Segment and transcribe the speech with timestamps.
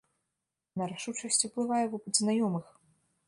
[0.81, 2.65] На рашучасць ўплывае вопыт знаёмых.